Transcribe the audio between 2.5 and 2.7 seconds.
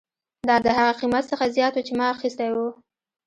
و